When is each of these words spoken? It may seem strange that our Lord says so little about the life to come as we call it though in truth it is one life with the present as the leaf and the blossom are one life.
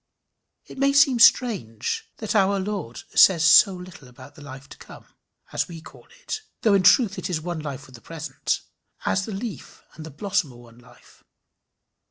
It 0.65 0.79
may 0.79 0.93
seem 0.93 1.19
strange 1.19 2.09
that 2.17 2.33
our 2.35 2.59
Lord 2.59 3.03
says 3.13 3.45
so 3.45 3.75
little 3.75 4.07
about 4.07 4.33
the 4.33 4.41
life 4.41 4.67
to 4.69 4.77
come 4.79 5.05
as 5.53 5.67
we 5.67 5.79
call 5.79 6.07
it 6.23 6.41
though 6.61 6.73
in 6.73 6.81
truth 6.81 7.19
it 7.19 7.29
is 7.29 7.39
one 7.39 7.59
life 7.59 7.85
with 7.85 7.93
the 7.93 8.01
present 8.01 8.61
as 9.05 9.25
the 9.27 9.31
leaf 9.31 9.83
and 9.93 10.03
the 10.03 10.09
blossom 10.09 10.53
are 10.53 10.55
one 10.57 10.79
life. 10.79 11.23